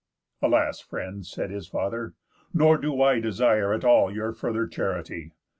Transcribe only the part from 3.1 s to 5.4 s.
Desire at all your further charity.